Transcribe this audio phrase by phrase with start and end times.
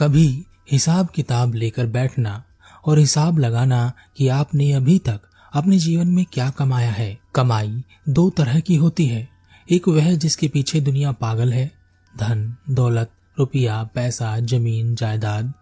[0.00, 2.44] कभी हिसाब किताब लेकर बैठना
[2.84, 5.20] और हिसाब लगाना कि आपने अभी तक
[5.54, 9.28] अपने जीवन में क्या कमाया है। कमाई दो तरह की होती है।
[9.70, 11.72] एक वह जिसके पीछे दुनिया पागल है।
[12.18, 15.52] धन, दौलत, रुपया, पैसा, ज़मीन, जायदाद।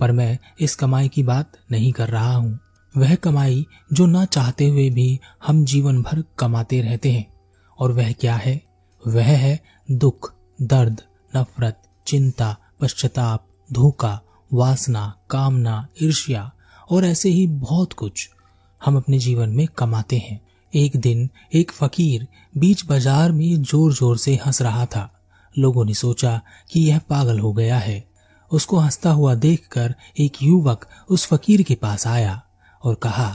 [0.00, 2.60] पर मैं इस कमाई की बात नहीं कर रहा हूँ।
[2.96, 7.34] वह कमाई जो ना चाहते हुए भी हम जीवन भर कमाते रहते हैं।
[7.78, 8.62] और वह क्या है?
[9.06, 11.00] वह है दुख, दर्द,
[11.36, 14.20] नफरत, चिंता, पश्चाताप धोखा,
[14.50, 16.50] वासना, कामना, ईर्ष्या
[16.90, 18.28] और ऐसे ही बहुत कुछ
[18.80, 22.26] हम अपने जीवन में कमाते हैं। एक दिन एक फकीर
[22.58, 25.10] बीच बाज़ार में ज़ोर ज़ोर से हंस रहा था।
[25.54, 28.04] लोगों ने सोचा कि यह पागल हो गया है।
[28.50, 32.40] उसको हंसता हुआ देखकर एक युवक उस फकीर के पास आया
[32.82, 33.28] और कहा,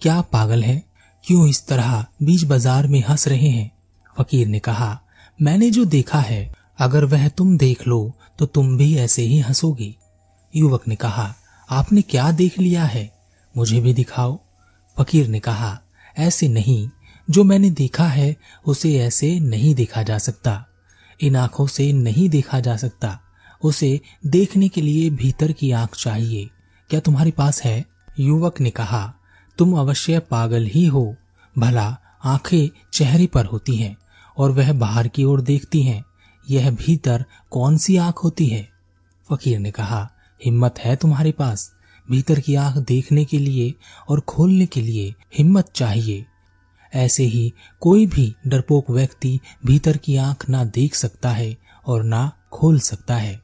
[0.00, 0.82] क्या पागल है?
[1.24, 3.70] क्यों इस तरह बीच बाज़ार में हंस रहे हैं?
[4.18, 5.00] फकीर ने कहा,
[5.42, 9.96] मैंने जो देखा है अगर वह तुम देख लो तो तुम भी ऐसे ही हंसोगी।
[10.56, 11.34] युवक ने कहा,
[11.70, 13.12] आपने क्या देख लिया है?
[13.56, 14.40] मुझे भी दिखाओ।
[14.98, 15.80] फकीर ने कहा,
[16.18, 16.88] ऐसे नहीं,
[17.30, 20.66] जो मैंने देखा है, उसे ऐसे नहीं देखा जा सकता।
[21.20, 23.20] इन आँखों से नहीं देखा जा सकता।
[23.62, 26.50] उसे देखने के लिए भीतर की आँख चाहिए।
[26.90, 27.84] क्या तुम्हारे पास है?
[28.18, 29.14] युवक ने कहा,
[29.58, 31.16] तुम अवश्य पागल ही हो।
[31.58, 33.96] भला आँखें चेहरे पर होती हैं,
[34.38, 36.04] और वह बाहर की ओर देखती हैं।
[36.50, 38.68] यह भीतर कौन सी आँख होती है?
[39.32, 40.10] फकीर ने कहा,
[40.44, 41.72] हिम्मत है तुम्हारे पास।
[42.10, 43.74] भीतर की आँख देखने के लिए
[44.08, 46.26] और खोलने के लिए हिम्मत चाहिए।
[46.94, 51.56] ऐसे ही कोई भी डरपोक व्यक्ति भीतर की आँख ना देख सकता है
[51.86, 53.42] और ना खोल सकता है।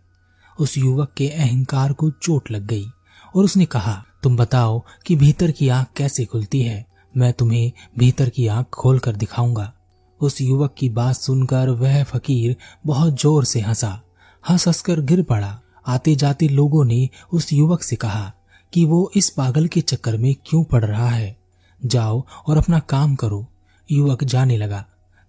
[0.59, 2.87] उस युवक के अहंकार को चोट लग गई
[3.37, 6.87] और उसने कहा, तुम बताओ कि भीतर की आँख कैसे खुलती है?
[7.17, 9.73] मैं तुम्हें भीतर की आँख खोल कर दिखाऊँगा।
[10.21, 14.03] उस युवक की बात सुनकर वह फकीर बहुत ज़ोर से हंसा।
[14.49, 18.33] हंस हंसकर गिर पड़ा। आते जाते लोगों ने उस युवक से कहा
[18.73, 21.39] कि वो इस पागल के चक्कर में क्यों पड़ रहा है?
[21.87, 23.47] जाओ और अपना काम करो।
[23.91, 24.87] युवक जाने लगा।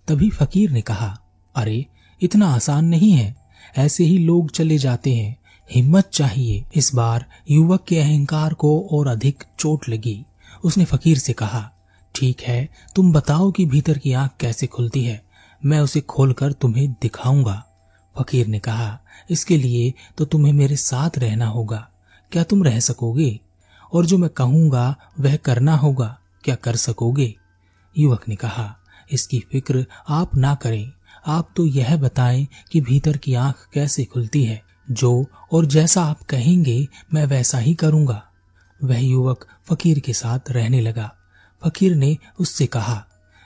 [0.08, 1.20] तभी फकीर ने कहा,
[1.56, 1.86] अरे,
[2.22, 3.36] इतना आसान नहीं है।
[3.78, 5.38] ऐसे ही लोग चले जाते हैं।
[5.72, 10.26] हिम्मत चाहिए। इस बार युवक के अहंकार को और अधिक चोट लगी।
[10.64, 11.72] उसने फकीर से कहा
[12.16, 15.26] ठीक है, तुम बताओ कि भीतर की आँख कैसे खुलती है।
[15.66, 17.68] मैं उसे खोलकर तुम्हें दिखाऊँगा।
[18.20, 19.00] फकीर ने कहा,
[19.30, 21.90] इसके लिए तो तुम्हें मेरे साथ रहना होगा।
[22.32, 23.40] क्या तुम रह सकोगे?
[23.94, 27.36] और जो मैं कहूँगा, वह करना होगा। क्या कर सकोगे?
[27.98, 28.78] युवक ने कहा,
[29.12, 30.92] इसकी फ़िक्र आप ना करें।
[31.28, 36.22] आप तो यह बताएँ कि भीतर की आँख कैसे खुलती है। जो और जैसा आप
[36.22, 38.24] कहेंगे, मैं वैसा ही करूँगा।
[38.84, 41.16] वह युवक फकीर के साथ रहने लगा।
[41.64, 43.04] फकीर ने उससे कहा,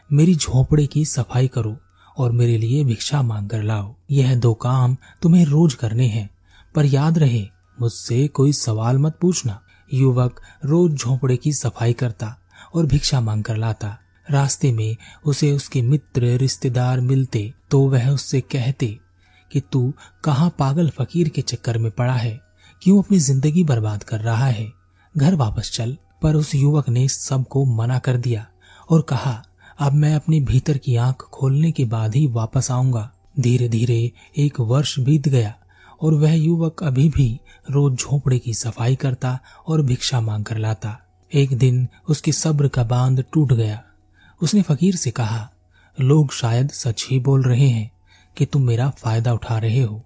[0.09, 1.77] मेरी झोपड़े की सफ़ाई करो
[2.17, 6.29] और मेरे लिए भिक्षा मांग कर लाओ। यह दो काम तुम्हें रोज करने हैं,
[6.75, 7.47] पर याद रहे,
[7.81, 9.61] मुझसे कोई सवाल मत पूछना।
[9.91, 12.35] युवक रोज झोपड़े की सफ़ाई करता
[12.75, 14.95] और भिक्षा मांग कर लाता। रास्ते में
[15.25, 18.87] उसे उसके मित्र, रिश्तेदार मिलते तो वह उससे कहते
[19.51, 19.93] कि, तू
[20.23, 22.39] कहाँ पागल फकीर के चक्कर में पड़ा है?
[22.81, 24.71] क्यों अपनी ज़िंदगी बर्बाद कर रहा है?
[25.17, 28.45] घर वापस चल। पर उस युवक ने सबको मना कर दिया
[28.89, 29.41] और कहा,
[29.79, 34.59] अब मैं अपनी भीतर की आँख खोलने के बाद ही वापस आऊँगा। धीरे धीरे एक
[34.59, 35.53] वर्ष बीत गया
[36.01, 37.39] और वह युवक अभी भी
[37.71, 40.97] रोज झोपड़े की सफ़ाई करता और भिक्षा मांग कर लाता।
[41.31, 43.81] एक दिन उसके सब्र का बाँध टूट गया।
[44.41, 45.49] उसने फकीर से कहा,
[45.97, 47.91] लोग शायद सच ही बोल रहे हैं
[48.37, 50.01] कि तुम मेरा फ़ायदा उठा रहे हो।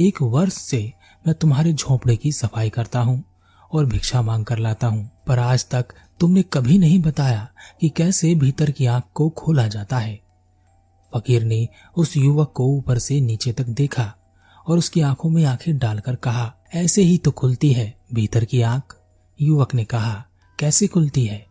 [0.00, 0.92] एक वर्ष से
[1.26, 3.22] मैं तुम्हारे झोपड़े की सफ़ाई करता हूँ
[3.72, 5.86] और भिक्षा मांग कर लाता हूँ। पर आज तक
[6.20, 7.48] तुमने कभी नहीं बताया
[7.80, 10.20] कि कैसे भीतर की आँख को खोला जाता है।
[11.16, 14.14] फकीर ने उस युवक को ऊपर से नीचे तक देखा
[14.66, 18.96] और उसकी आँखों में आँखें डालकर कहा, ऐसे ही तो खुलती है भीतर की आँख।
[19.40, 20.24] युवक ने कहा,
[20.58, 21.46] कैसे खुलती है?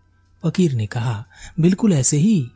[0.45, 1.25] फकीर ने कहा,
[1.59, 2.51] बिल्कुल ऐसे ही।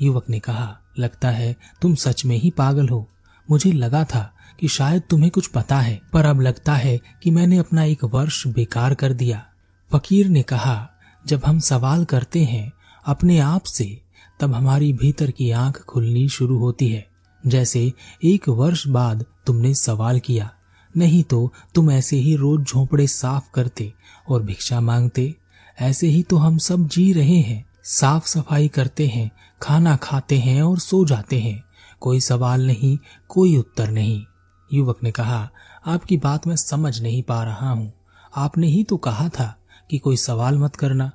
[0.00, 3.08] युवक ने कहा, लगता है तुम सच में ही पागल हो।
[3.50, 7.58] मुझे लगा था कि शायद तुम्हें कुछ पता है, पर अब लगता है कि मैंने
[7.58, 9.46] अपना एक वर्ष बेकार कर दिया।
[9.92, 10.90] फकीर ने कहा,
[11.26, 12.72] जब हम सवाल करते हैं
[13.06, 14.02] अपने आप से,
[14.40, 17.08] तब हमारी भीतर की आँख खुलनी शुरू होती है।
[17.46, 17.92] जैसे
[18.24, 20.50] एक वर्ष बाद तुमने सवाल किया,
[20.96, 23.92] नहीं तो तुम ऐसे ही रोज झोपड़े साफ़ करते
[24.28, 25.34] और भिक्षा मांगते।
[25.80, 29.30] ऐसे ही तो हम सब जी रहे हैं, साफ़ सफ़ाई करते हैं,
[29.62, 31.64] खाना खाते हैं और सो जाते हैं।
[32.00, 32.98] कोई सवाल नहीं,
[33.28, 34.24] कोई उत्तर नहीं।
[34.72, 35.50] युवक ने कहा,
[35.86, 37.92] आपकी बात मैं समझ नहीं पा रहा हूँ।
[38.36, 39.56] आपने ही तो कहा था
[39.90, 41.12] कि कोई सवाल मत करना।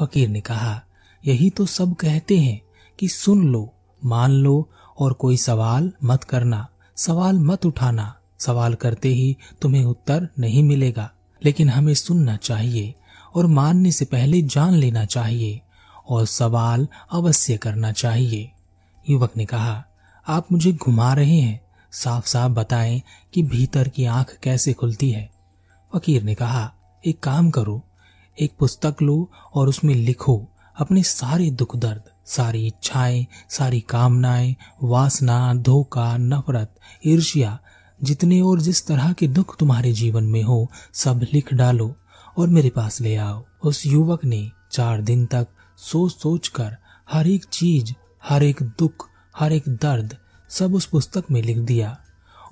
[0.00, 0.82] फकीर ने कहा,
[1.26, 2.62] यही तो सब कहते हैं
[2.98, 3.74] कि सुन लो,
[4.04, 10.28] मान लो और कोई सवाल मत करना, सवाल मत उठाना। सवाल करते ही तुम्हें उत्तर
[10.38, 11.10] नहीं मिलेगा,
[11.44, 12.94] लेकिन हमें सुनना चाहिए
[13.34, 15.60] और मानने से पहले जान लेना चाहिए
[16.08, 18.52] और सवाल अवश्य करना चाहिए।
[19.10, 19.84] युवक ने कहा,
[20.28, 21.60] आप मुझे घुमा रहे हैं
[21.92, 23.02] साफ़ साफ़ बताएँ
[23.34, 25.30] कि भीतर की आँख कैसे खुलती है।
[25.94, 26.74] फकीर ने कहा,
[27.06, 27.82] एक काम करो
[28.40, 30.48] एक पुस्तक लो और उसमें लिखो
[30.78, 36.74] अपने सारे दुख दर्द, सारी इच्छाएँ, सारी कामनाएँ, वासना, धोखा, नफरत,
[37.06, 37.58] ईर्ष्या,
[38.02, 41.96] जितने और जिस तरह के दुख तुम्हारे जीवन में हो, सब लिख डालो
[42.38, 45.48] और मेरे पास ले आओ। उस युवक ने चार दिन तक
[45.78, 46.76] सोच सोच कर
[47.12, 47.92] हर एक चीज़,
[48.28, 50.16] हर एक दुख, हर एक दर्द
[50.48, 51.98] सब उस पुस्तक में लिख दिया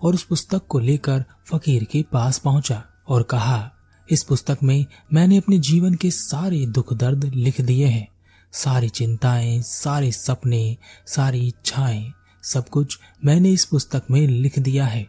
[0.02, 3.70] और उस पुस्तक को लेकर फकीर के पास पहुँचा और कहा
[4.10, 8.08] इस पुस्तक में मैंने अपने जीवन के सारे दुख दर्द लिख दिए हैं।
[8.52, 10.76] सारी चिंताएँ, सारे सपने,
[11.06, 12.12] सारी इच्छाएँ,
[12.42, 15.08] सब कुछ मैंने इस पुस्तक में लिख दिया है।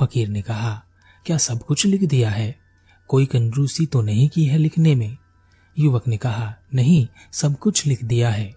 [0.00, 0.82] फकीर ने कहा,
[1.26, 2.58] क्या सब कुछ लिख दिया है?
[3.08, 5.16] कोई कंजूसी तो नहीं की है लिखने में?
[5.78, 8.56] युवक ने कहा, नहीं, सब कुछ लिख दिया है।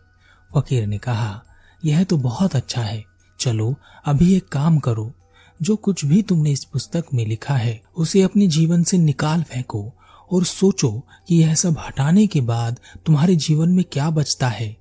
[0.57, 1.43] फकीर ने कहा,
[1.85, 3.05] यह तो बहुत अच्छा है।
[3.39, 3.75] चलो,
[4.05, 5.13] अभी एक काम करो।
[5.61, 9.93] जो कुछ भी तुमने इस पुस्तक में लिखा है, उसे अपने जीवन से निकाल फेंको
[10.31, 10.91] और सोचो
[11.27, 14.75] कि यह सब हटाने के बाद तुम्हारे जीवन में क्या बचता है।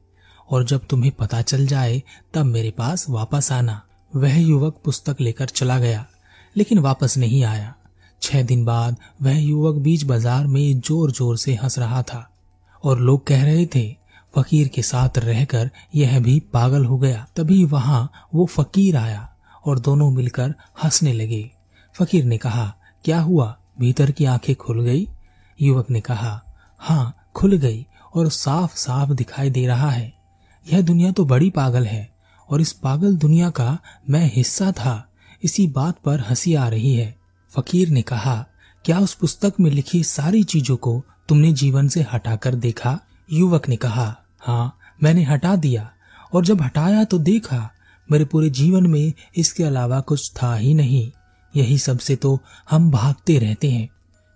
[0.50, 2.02] और जब तुम्हें पता चल जाए,
[2.34, 3.80] तब मेरे पास वापस आना।
[4.16, 6.06] वह युवक पुस्तक लेकर चला गया,
[6.56, 7.74] लेकिन वापस नहीं आया।
[8.22, 12.28] छह दिन बाद वह युवक बीच बाज़ार में ज़ोर ज़ोर से हंस रहा था
[12.84, 13.96] और लोग कह रहे थे,
[14.36, 19.28] फकीर के साथ रहकर यह भी पागल हो गया। तभी वहाँ वो फकीर आया।
[19.66, 20.54] और दोनों मिलकर
[20.84, 21.50] हंसने लगे।
[21.94, 22.74] फकीर ने कहा,
[23.04, 23.58] क्या हुआ?
[23.80, 25.08] भीतर की आँखें खुल गई?
[25.60, 26.42] युवक ने कहा
[26.78, 30.12] हाँ खुल गई और साफ़ साफ़ दिखाई दे रहा है।
[30.72, 32.14] यह दुनिया तो बड़ी पागल है
[32.50, 33.78] और इस पागल दुनिया का
[34.10, 35.08] मैं हिस्सा था।
[35.42, 37.16] इसी बात पर हँसी आ रही है।
[37.50, 38.46] फकीर ने कहा,
[38.84, 42.98] क्या उस पुस्तक में लिखी सारी चीज़ों को तुमने जीवन से हटाकर देखा?
[43.32, 45.90] युवक ने कहा हाँ मैंने हटा दिया
[46.32, 47.70] और जब हटाया तो देखा
[48.12, 51.10] मेरे पूरे जीवन में इसके अलावा कुछ था ही नहीं।
[51.56, 53.88] यही सबसे तो हम भागते रहते हैं।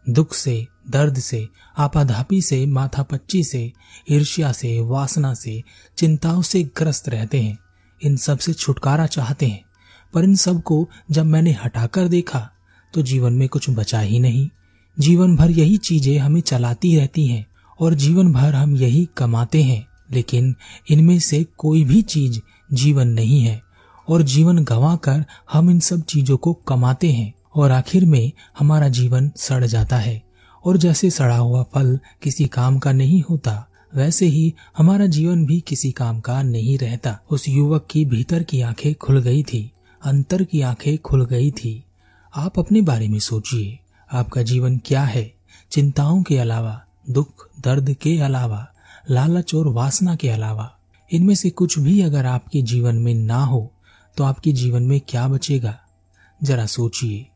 [0.09, 3.73] दुख से, दर्द से, आपाधापी से, माथापच्ची से,
[4.11, 5.63] ईर्ष्या से, वासना से,
[5.97, 7.59] चिंताओं से ग्रस्त रहते हैं।
[8.03, 9.65] इन सबसे छुटकारा चाहते हैं।
[10.15, 12.51] पर इन सबको जब मैंने हटाकर देखा
[12.95, 14.49] तो जीवन में कुछ बचा ही नहीं।
[14.99, 17.47] जीवन भर यही चीज़ें हमें चलाती रहती हैं,
[17.81, 20.57] और जीवन भर हम यही कमाते हैं। लेकिन
[20.91, 22.41] इनमें से कोई भी चीज़
[22.73, 23.63] जीवन नहीं है।
[24.09, 28.89] और जीवन गंवा कर हम इन सब चीज़ों को कमाते हैं और आखिर में हमारा
[28.89, 30.23] जीवन सड़ जाता है।
[30.65, 35.61] और जैसे सड़ा हुआ फल किसी काम का नहीं होता, वैसे ही हमारा जीवन भी
[35.61, 39.73] किसी काम का नहीं रहता। उस युवक की भीतर की आँखें खुल गई थी,
[40.03, 41.85] अंतर की आँखें खुल गई थी।
[42.37, 43.79] आप अपने बारे में सोचिए,
[44.13, 45.35] आपका जीवन क्या है?
[45.71, 48.69] चिंताओं के अलावा, दुख, दर्द के अलावा,
[49.11, 50.77] लालच और वासना के अलावा,
[51.13, 53.73] इनमें से कुछ भी अगर आपके जीवन में ना हो
[54.17, 55.79] तो आपके जीवन में क्या बचेगा?
[56.43, 57.27] जरा सोचिए।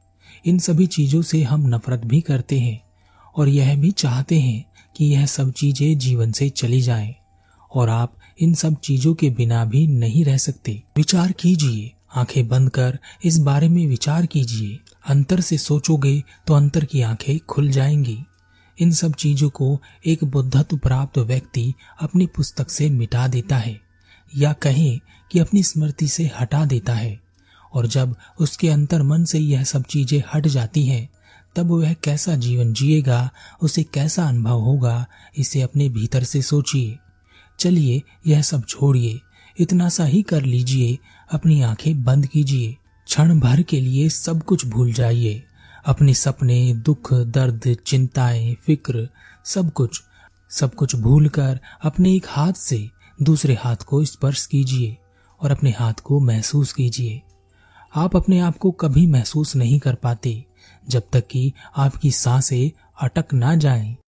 [0.47, 2.81] इन सभी चीज़ों से हम नफरत भी करते हैं
[3.37, 4.65] और यह भी चाहते हैं
[4.97, 7.15] कि यह सब चीज़ें जीवन से चली जाएँ
[7.75, 12.71] और आप इन सब चीज़ों के बिना भी नहीं रह सकते। विचार कीजिए। आँखें बंद
[12.71, 18.19] कर इस बारे में विचार कीजिए। अंतर से सोचोगे तो अंतर की आँखें खुल जाएँगी।
[18.79, 23.90] इन सब चीज़ों को एक बुद्धत्व प्राप्त व्यक्ति अपनी पुस्तक से मिटा देता है।
[24.37, 25.01] या कहें
[25.33, 27.21] कि अपनी स्मृति से हटा देता है।
[27.75, 31.11] और जब उसके अंतर मन से यह सब चीज़ें हट जाती हैं,
[31.57, 33.31] तब वह कैसा जीवन जिएगा,
[33.63, 35.07] उसे कैसा अनुभव होगा,
[35.37, 36.99] इसे अपने भीतर से सोचिए।
[37.59, 39.21] चलिए, यह सब छोड़िए।
[39.59, 40.99] इतना सा ही कर लीजिए।
[41.33, 45.43] अपनी आँखें बंद कीजिए। क्षण भर के लिए सब कुछ भूल जाइए।
[45.87, 49.09] अपने सपने, दुख, दर्द, चिंताएँ, फ़िक्र,
[49.45, 50.03] सब कुछ
[50.51, 52.91] सब कुछ भूलकर अपने एक हाथ से
[53.23, 54.97] दूसरे हाथ को स्पर्श कीजिए
[55.41, 57.23] और अपने हाथ को महसूस कीजिए
[57.95, 60.45] आप अपने आप को कभी महसूस नहीं कर पाते
[60.89, 62.71] जब तक कि आपकी साँसें
[63.03, 63.97] अटक ना जाएँ।